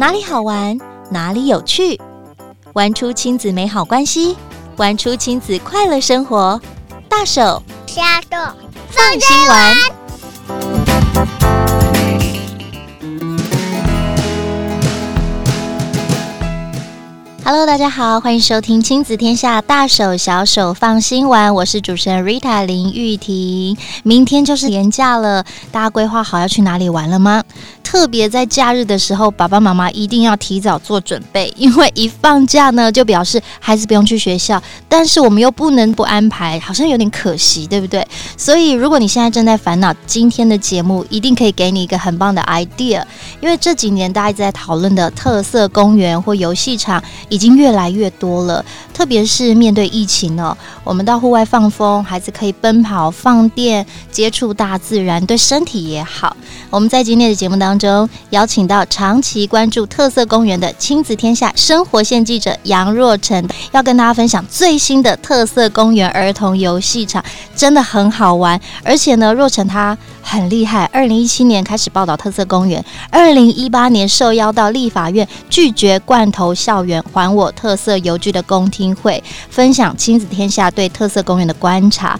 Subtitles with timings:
[0.00, 0.78] 哪里好玩，
[1.10, 2.00] 哪里有趣，
[2.72, 4.36] 玩出亲子美好关系，
[4.76, 6.60] 玩出亲子快乐生活。
[7.08, 8.36] 大手小手
[8.90, 9.74] 放心玩。
[17.44, 23.74] Hello，大家好，欢迎收听亲子天下大手小手放心玩，我是主持人 Rita 林玉婷。
[24.04, 27.42] 明天就是年假了，大家规划好要去哪里玩了吗？
[27.90, 38.06] 特别在假日的时候，爸爸妈妈一定要提早做准备，因为一放假呢，就表示孩子不用去学校，但是我们又不能不安排，好像有点可惜，对不对？
[38.36, 43.02] 所以，如果你现在正在烦恼，今天的节目一定可以给你一个很棒的 idea，
[43.40, 56.36] 因为这几年大家一直在讨论的特色公园或游戏场已经越来越多了，特别是面对疫情呢，我们到户外放风，孩子可以奔跑、放电、接触大自然，对身体也好。
[56.68, 57.77] 我们在今天的节目当中。
[57.78, 68.60] 中邀请到长期关注特色公园的亲子天下生活线记者杨若晨，要跟大家分享最新的特色公园儿童游戏场，真的很好玩。
[68.82, 82.18] 而且呢，若晨他很厉害，二零一七年开始报道特色公园，二零一八年受邀到立法院拒绝罐头校园还我特色游具的公听会，分享亲子天下对特色公园的观察。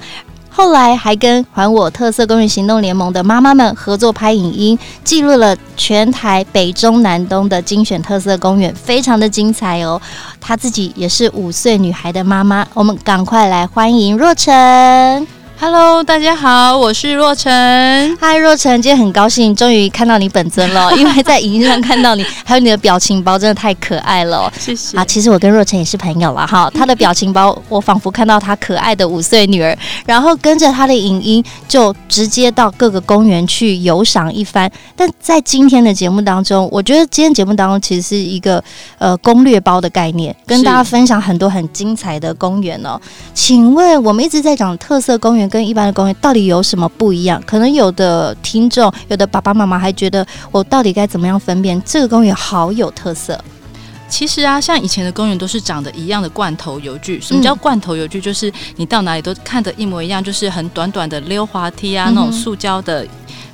[0.58, 10.02] 后来还跟还我特色公园行动联盟的妈妈们合作拍影音，记录了全台北中南东的精选特色公园，非常的精彩哦。
[10.40, 15.37] 她自己也是五岁女孩的妈妈，我们赶快来欢迎若晨。
[15.60, 18.16] Hello，大家好，我是若晨。
[18.20, 20.88] 嗨，若晨，今天很高兴，终于看到你本尊了。
[20.94, 24.50] 因为在影音上看到你，还有你的表情包，真的太可爱了。
[24.56, 24.96] 谢谢。
[24.96, 26.70] 啊，其实我跟若晨也是朋友了哈。
[26.72, 34.70] 他的表情包，我仿佛看到他可爱的五岁女儿，然后跟着他的影音，就直接到各个公园去游赏一番。
[34.94, 38.62] 但在今天的节目当中，我觉得今天节目当中其实是一个
[38.98, 42.96] 呃攻略包的概念，跟大家分享很多很精彩的公园哦。
[43.34, 45.47] 请问我们一直在讲特色公园。
[45.48, 47.42] 跟一般的公园到底有什么不一样？
[47.46, 53.38] 可能有的听众、有的爸爸妈妈还觉得，我到底该怎么样分辨这个公园好有特色？
[54.08, 57.20] 其实啊，像以前的公园都是长得一样的罐头油具。
[57.20, 58.20] 什么叫罐头油具？
[58.20, 63.06] 就是你到哪里都看得一模一样，就是很短短的溜滑梯啊，那种塑胶的。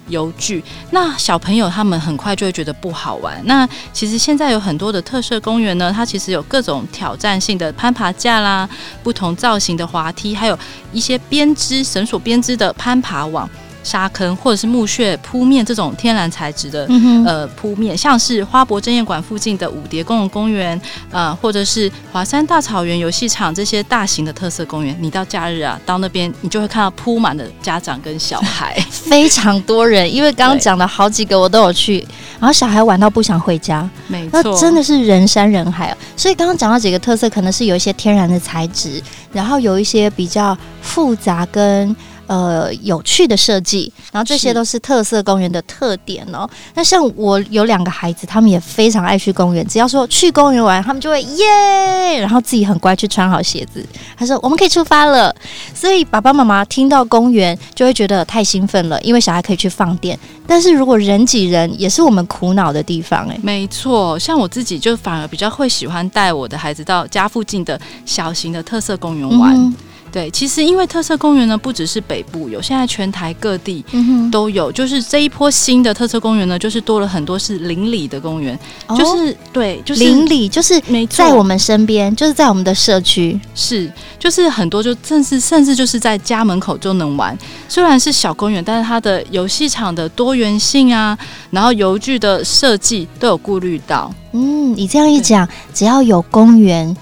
[0.08, 3.40] 游具，那小朋友他们很快就会觉得不好玩。
[3.44, 8.68] 那其实现在有很多的特色公园呢，它其实有各种挑战性的攀爬架啦，
[9.02, 10.58] 不同造型的滑梯，还有
[10.92, 13.48] 一些编织绳索编织的攀爬网。
[13.84, 20.80] 沙坑或者是墓穴铺面这种天然材质的、嗯、呃铺面，像是花博争艳馆附近的五蝶公共公园，
[21.12, 30.12] 呃，或者是华山大草原游戏场这些大型的特色公园，你到假日啊，到那边你就会看到铺满的家长跟小孩，非常多人。
[30.12, 31.98] 因为刚刚讲的好几个我都有去，
[32.40, 35.96] 然后小孩玩到不想回家，没错，那真的是人山人海啊。
[36.16, 39.02] 所以刚刚讲到几个特色，可能是有一些天然的材质，
[39.32, 41.94] 然后有一些比较复杂跟。
[42.26, 46.48] 呃，有趣的设计，然后这些都是特色公园的特点哦。
[46.74, 53.84] 那像我有两个孩子，他们也非常爱去公园，只要说去公园玩，他们就会耶，然后自己很乖去穿好鞋子。
[54.16, 55.34] 他说我们可以出发了，
[55.74, 60.18] 所以爸爸妈妈听到公园就会觉得太兴奋了，因为小孩可以去放电。
[60.46, 63.38] 但是如果人挤人，也是我们苦恼的地方哎。
[63.42, 69.54] 没错，像我自己就反而比较会喜欢带我的孩子到家附近的小型的特色公园玩。
[69.54, 69.74] 嗯
[70.14, 73.84] 对，其实因为特色公园呢，不只是北部有，现在全台各地
[74.30, 74.70] 都有。
[74.70, 80.80] 嗯、就是这一波新的特色公园呢，就是多了很多是邻里的公园，哦、就是对，就是邻里，就是
[81.10, 87.36] 在我们身边，就是在我们的社区，是，就是很多就甚至甚至就是在家门口就能玩。
[87.68, 91.18] 虽然是小公园，但是它的游戏场的多元性啊，
[91.50, 94.14] 然后游具的设计都有顾虑到。
[94.30, 96.96] 嗯，你这样一讲，只要有公园。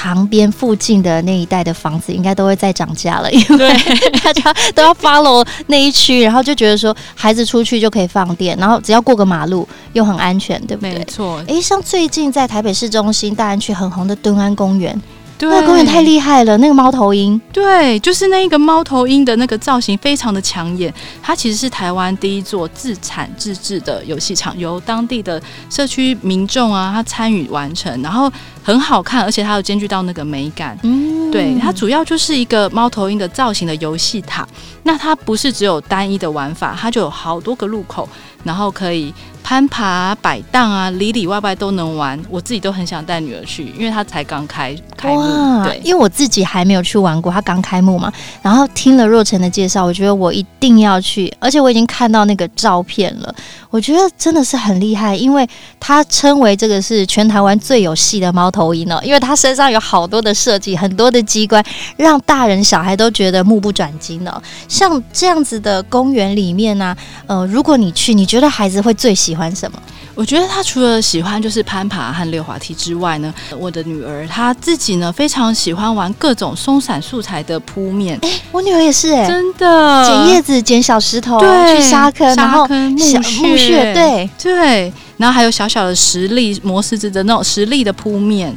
[0.00, 3.68] 旁边附近的那一带的房子应该都会再涨价了，因为
[4.22, 10.94] 大家都要 follow 那一区，然后就觉得说孩子出去就可以放电，然后只要过个马路又很安全，对不对？
[10.94, 11.42] 没错。
[11.48, 14.96] 诶，像最近在台北市中心大安区很红的敦安公园。
[15.38, 20.92] 对那个公园太厉害了，那个猫头鹰，对，就是那个猫头鹰的那个造型非常的抢眼。
[21.22, 25.40] 它其实是台湾第一座自产自制的游戏场，由当地的
[25.70, 28.30] 社区民众啊，他参与完成，然后
[28.64, 30.76] 很好看，而且它有兼具到那个美感。
[30.82, 34.46] 嗯，对，它主要就是一个猫头鹰的造型的游戏塔。
[34.82, 38.08] 那它不是只有单一的玩法，它就有好多个入口，
[38.42, 39.14] 然后可以。
[39.48, 42.22] 攀爬、摆荡啊，里里外外都能玩。
[42.28, 45.64] 我自己都很想带女儿去，因为她才刚开开幕。
[45.64, 48.12] 对，因为我自己还没有去玩过，她刚开幕嘛。
[48.42, 53.34] 然后听了若晨的介绍，我觉得我一定要去，而且我已经看到那个照片了。
[53.70, 55.48] 我觉得真的是很厉害，因为
[55.80, 61.64] 他称为这个是全台湾最有戏的猫头鹰哦，因为他身上有好多的设计，很多的机关，
[61.96, 64.42] 让大人小孩都觉得目不转睛哦。
[64.68, 66.96] 像这样子的公园里面呢、啊，
[67.28, 69.78] 呃，如果你去，你觉得孩子会最喜欢什么？
[70.14, 78.18] 我觉得他除了喜欢就是攀爬和溜滑梯之外呢，我的女儿她自己呢非常喜欢玩各种松散素材的铺面。
[78.22, 88.52] 哎，我女儿也是哎，真的捡叶子、捡小石头，对，去沙坑，沙坑、然后小木屑，对对，然后还有小小的石粒、磨石子的那种石粒的铺面。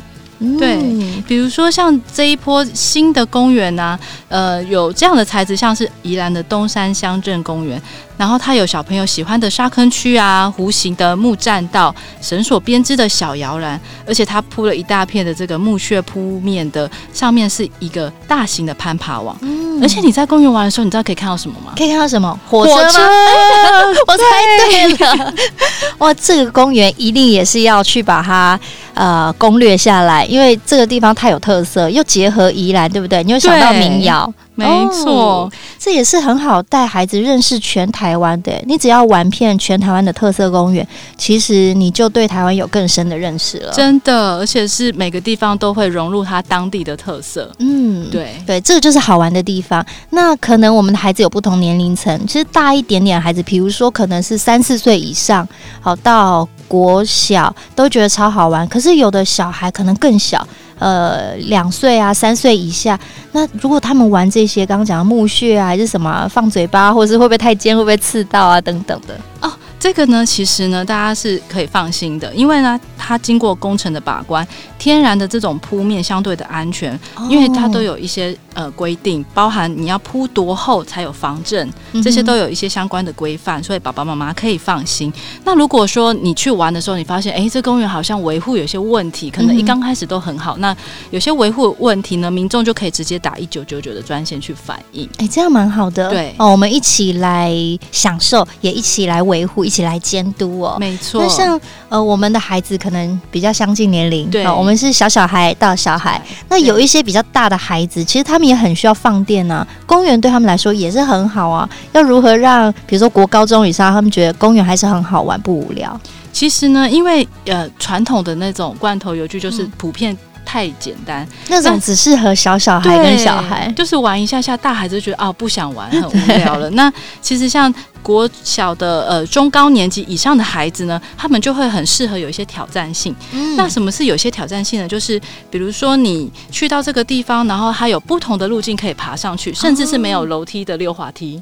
[0.57, 7.79] 对，比如说像这一波新的公园啊，呃，有这样的材质，像是宜兰的东山乡镇公园。
[8.17, 19.35] 然后它有小朋友喜欢的沙坑区啊，弧形的木栈道，绳索编织的小摇篮，而且它铺了一大片的这个木屑铺面的，上面是一个大型的攀爬网。
[19.41, 21.73] 嗯，而且你在公园玩的时候，你知道可以看到什么吗？
[21.77, 22.39] 可以看到什么？
[22.49, 22.83] 火车吗？
[24.07, 24.23] 我猜
[24.69, 25.33] 对了。
[25.99, 28.59] 哇，这个公园一定也是要去把它
[28.93, 33.23] 呃攻略下来，因为这个地方太有特色，又结合宜兰，对不对？
[33.23, 34.31] 你会想到民谣。
[34.61, 38.51] 没错、哦，这也是很好带孩子认识全台湾的。
[38.65, 40.87] 你只要玩遍全台湾的特色公园，
[41.17, 43.71] 其实你就对台湾有更深的认识了。
[43.73, 47.51] 真的，而且是每个地方都会融入它当地的特色。
[47.59, 49.85] 嗯，对对，这个就是好玩的地方。
[50.11, 55.47] 那可能我们的孩子有不同年龄层，其实大一点点的孩子，比如说可能是三四岁以上，
[55.79, 58.67] 好到国小都觉得超好玩。
[58.67, 60.45] 可是有的小孩可能更小。
[60.81, 62.99] 呃，两岁啊，三岁以下，
[63.33, 69.51] 那如果他们玩这些，刚刚讲的木屑啊，还是什么放嘴巴，或者是会不会太尖，会不会刺到啊，等等的哦。
[69.81, 74.47] 这个呢，其实呢，大家是可以放心的，因为呢，它经过工程的把关，
[74.77, 81.67] 天然的这种铺面相对的安全，哦、因为它都有一些呃规定，包含你要铺多厚才有防震，
[82.03, 85.11] 这些都有一些相关的规范，所以爸爸妈妈可以放心。
[85.43, 90.77] 那如果说你去玩的时候，你发现哎，这公园好像维护有些问题，可能一刚开始都很好，那
[91.09, 95.09] 有些维护问题呢，民众就可以直接打一九九九的专线去反映。
[95.17, 96.07] 哎，这样蛮好的。
[96.11, 97.51] 对哦，我们一起来
[97.91, 99.65] 享受，也一起来维护。
[99.71, 101.23] 一起来监督哦，没错。
[101.23, 101.57] 那像
[101.87, 106.21] 呃，我们的孩子可能比较相近年龄，对、哦，我们是小小孩到小孩。
[106.49, 109.65] 那有一些比较大的孩子，其实他们也很需要放电啊。
[109.85, 111.69] 公园对他们来说也是很好啊。
[111.93, 115.97] 要如何让，比如说国高中以上，他们觉得公园还是很好玩，不无聊？
[116.33, 120.17] 其实呢，因为呃，传统的那种罐头游具就是普遍。
[120.51, 126.69] 太简单，那种只适合小小孩跟小孩，就是玩一下下，大孩子就觉得啊不想玩，很无聊了。
[126.75, 133.15] 那其实像国小的呃中高年级以上的孩子呢，他们就会很适合有一些挑战性。
[133.31, 134.85] 嗯、那什么是有些挑战性呢？
[134.85, 135.17] 就是
[135.49, 141.41] 比如说你去到这个地方，然后它有不同的路径可以爬上去，甚至是没有楼梯的溜滑梯。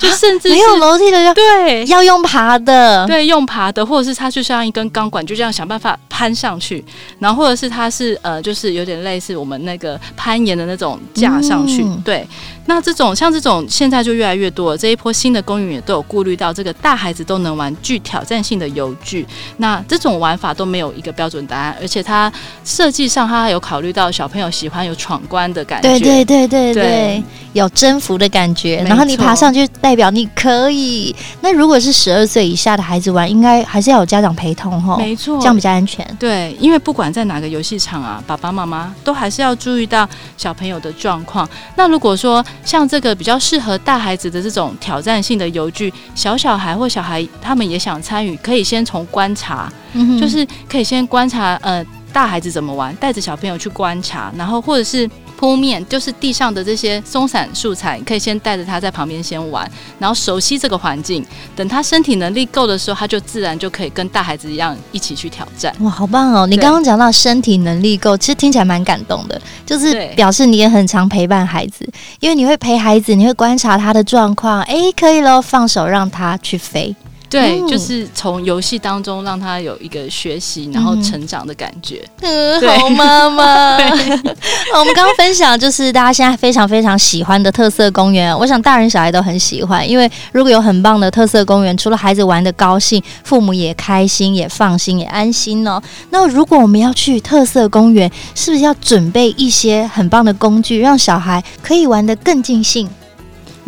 [0.00, 6.84] 就甚至没有楼梯的要对，要用爬的，对，用爬的，或者是它就像一根钢管，就这样想办法攀上去，
[7.18, 12.26] 然后或者是它是呃，就是有点类似我们那个攀岩的那种架上去，嗯、对。
[12.70, 19.26] 那这种像这种现在就越来越多了，这一波新的公园也都有顾虑到这个大孩子都能玩具挑战性的游具，
[19.56, 22.32] 那这种玩法都没有一个标准答案，而且它
[22.64, 27.24] 设计上它还有考虑到小朋友喜欢有闯关的感觉，对对对对对，对
[27.54, 29.66] 有征服的感觉，然后你爬上去。
[29.80, 31.14] 代表你可以。
[31.40, 34.98] 那如果是十二岁以下的孩子玩，应该还是要有家长陪同吼。
[34.98, 36.06] 没错，这样比较安全。
[36.18, 41.48] 对，因为不管在哪个游戏场啊，爸爸妈妈都还是要注意到小朋友的状况。
[41.76, 55.08] 那如果说像这个比较适合大孩子的这种挑战性的游具，小小孩或小孩他们也想参与，可以先从观察，嗯，就是可以先观察呃大孩子怎么玩，带着小朋友去观察，然后或者是。
[55.40, 59.66] 铺面就是地上的这些松散素材，你可以先带着他在旁边先玩，
[59.98, 61.24] 然后熟悉这个环境。
[61.56, 65.74] 等他身体能力够的时候，他就自然就可以跟大孩子一样一起去挑战。
[65.80, 66.46] 哇，好棒哦！
[66.46, 74.60] 你刚刚讲到身体能力够，其实听起来蛮感动的，就是表示你也很常陪伴孩子，因为你会陪孩子，你会观察他的状况。
[74.64, 76.94] 哎，可以喽，放手让他去飞。
[77.30, 82.04] 对，就是从游戏当中让他有一个学习，然后成长的感觉。
[82.20, 83.76] 嗯，好妈妈。
[84.74, 95.80] 我们刚刚分享就是大家现在非常非常喜欢的特色公园，我想大人小孩都很喜欢，因为如果有很棒的特色公园，除了孩子玩的高兴，父母也开心，也放心，也安心哦。
[96.10, 102.88] 那如果我们要去特色公园，是不是要准备一些很棒的工具，让小孩可以玩得更尽兴？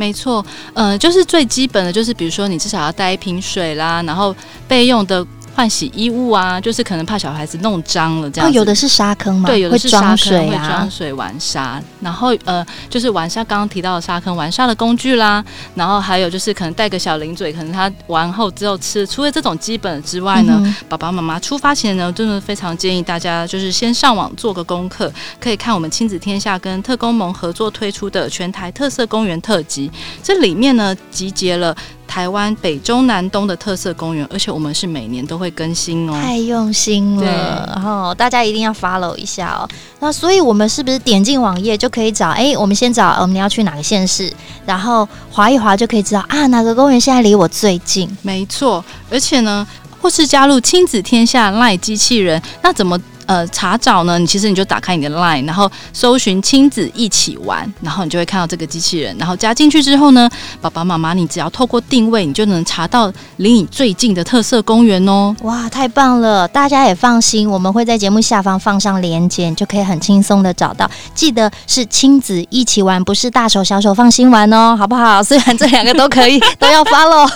[0.03, 0.45] 没错，
[0.75, 4.35] 嗯，就是最基本的就是，比如说你至少要带一瓶水啦，然后
[4.67, 5.25] 备用的。
[5.55, 8.57] 换洗衣物啊，就是可能怕小孩子弄脏了这样子。
[8.57, 9.49] 哦，有的是沙坑吗？
[9.49, 11.83] 对，有的是沙坑，会装水，啊、水玩沙。
[12.01, 15.45] 然后呃，就是玩沙，刚刚提到的沙坑玩沙的工具啦。
[15.75, 19.07] 然后还有就是可能带个小零嘴，可能他玩后之后吃。
[19.07, 29.91] 除了这种基本之外呢，嗯、爸爸妈妈出发前呢，真的非常建议大家就是先上网做个功课，可以看我们亲子天下跟特工盟合作推出的全台特色公园特辑。
[30.23, 31.77] 这里面呢，集结了。
[32.13, 37.67] 台湾北中南东的特色公园，而且我们是每年都会更新哦，太用心了。
[37.75, 39.67] 然后大家一定要 follow 一下哦。
[39.99, 42.29] 那所以我们是不是点进网页就可以找？
[42.29, 44.31] 哎，我们先找我们要去哪个县市，
[44.67, 48.15] 然后滑一滑就可以知道啊，哪个公园现在离我最近？
[48.21, 49.67] 没错，而且呢，
[49.99, 53.01] 或是加入亲子天下 LINE 机器人，那怎么？
[53.27, 54.19] 呃，查找呢？
[54.19, 59.17] 你其实你就打开你的 LINE，然后搜寻亲子一起玩，然后你就会看到这个机器人。
[59.19, 60.29] 然后加进去之后呢，
[60.61, 65.35] 爸爸妈妈，你只要透过定位，你就能查到离你最近的特色公园哦。
[65.43, 66.47] 哇，太棒了！
[66.49, 70.91] 大家也放心，我们会在节目下方放上链接，你就可以很轻松的找到。
[71.15, 75.23] 记得是亲子一起玩，不是大手小手放心玩哦，好不好？
[75.23, 77.27] 虽然这两个都可以，都要 follow，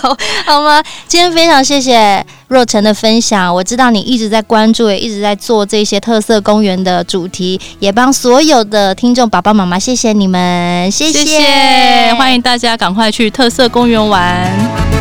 [0.45, 0.83] 好吗？
[1.07, 5.87] 今天非常谢谢若晨的分享，我知道你一直在关注，也一直在做这。
[5.87, 14.96] 些特色公园的主题，也帮所有的听众爸爸妈妈，谢谢你们，谢谢，欢迎大家赶快去特色公园玩。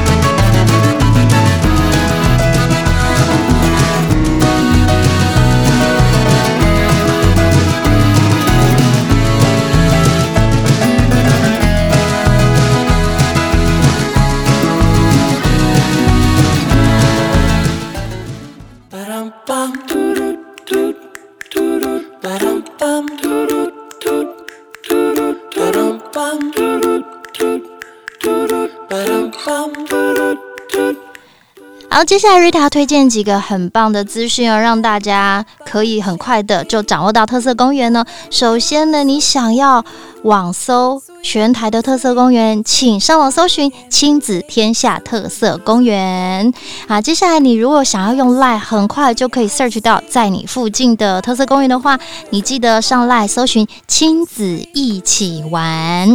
[31.96, 38.04] 好，接下来 Rita 推荐几个很棒的资讯哦，让大家可以很快的就掌握到特色公园呢。
[38.30, 39.82] 首先呢，你想要
[40.22, 46.52] 网搜全台的特色公园，请上网搜寻“亲子天下特色公园”。
[46.86, 51.98] 啊，接下来你如果想要用 LINE，很快就可以 search 到在你附近的特色公园的话，
[52.28, 56.14] 你记得上 LINE 搜寻“亲子一起玩”。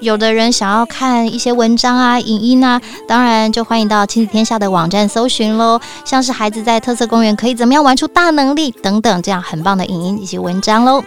[0.00, 5.78] 有的人想要看一些文章啊、影音啊，当然就欢迎到亲子天下的网站搜寻喽。
[6.04, 11.04] 像是孩子在特色公园可以怎么样玩出大能力等等，这样很棒的影音以及文章喽。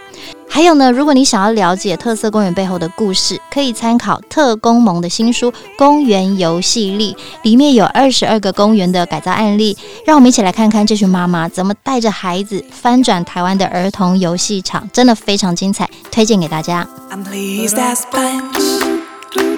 [0.48, 9.76] 还有呢，如果你想要了解特色公园背后的故事，可以参考特工盟的新书《公园游戏力》，里面有二十二个公园的改造案例。
[10.06, 16.86] 让我们一起来看看这群妈妈怎么带着孩子翻转台湾的儿童游戏场，真的非常精彩，推荐给大家。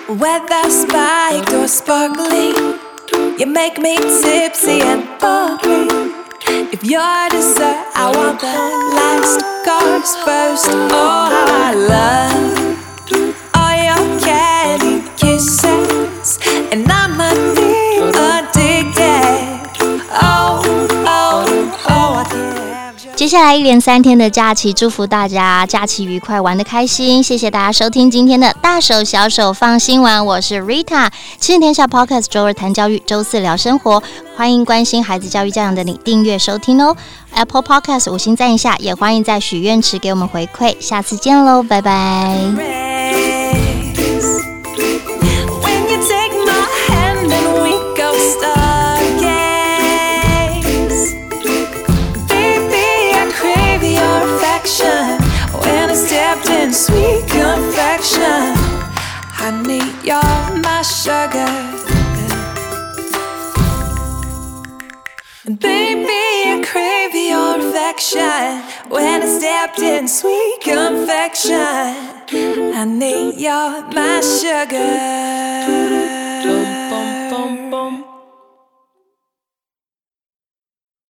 [0.08, 2.78] Whether spiked or sparkling,
[3.40, 5.88] you make me tipsy and bubbly.
[6.72, 8.46] If you're dessert, I want the
[8.94, 10.68] last course first.
[10.70, 12.54] Oh, how I love
[13.56, 15.85] all your candy kisses.
[23.26, 27.20] 接下来一连三天的假期，祝福大家假期愉快，玩的开心。
[27.20, 34.00] 谢谢大家收听今天的大手小手放心玩，我是 Rita，亲子天下 Podcast，周二谈教育，周四聊生活。
[34.36, 36.96] 欢迎关心孩子教育教养的你订阅收听哦。
[37.34, 40.76] Apple Podcast 五星赞一下，也欢迎在许愿池给我们回馈。
[40.78, 42.95] 下次见喽，拜拜。
[56.26, 58.46] wrapped in sweet confection.
[59.40, 61.52] Honey, you're my sugar.
[65.66, 68.48] Baby, I crave your affection.
[68.90, 71.94] When I stepped in sweet confection,
[72.74, 75.56] honey, you're my sugar.